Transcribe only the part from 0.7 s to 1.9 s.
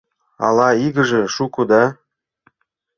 игыже шуко да